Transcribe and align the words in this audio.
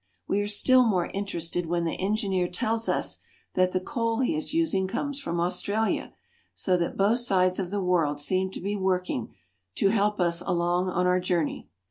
We 0.27 0.41
are 0.41 0.47
still 0.47 0.83
more 0.87 1.11
interested 1.11 1.67
when 1.67 1.83
the 1.83 1.91
engineer 1.93 2.47
tells 2.47 2.89
us 2.89 3.19
that 3.53 3.71
the 3.71 3.79
coal 3.79 4.21
he 4.21 4.35
is 4.35 4.51
using 4.51 4.87
comes 4.87 5.19
from 5.21 5.39
Australia, 5.39 6.11
so 6.55 6.75
that 6.77 6.97
both 6.97 7.19
sides 7.19 7.59
of 7.59 7.69
the 7.69 7.83
world 7.83 8.19
seem 8.19 8.49
to 8.53 8.59
be 8.59 8.75
working 8.75 9.35
to 9.75 9.89
help 9.89 10.19
us 10.19 10.41
along 10.43 10.89
on 10.89 11.05
our 11.05 11.19
journey. 11.19 11.69